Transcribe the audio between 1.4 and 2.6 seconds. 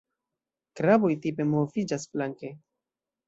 moviĝas flanke.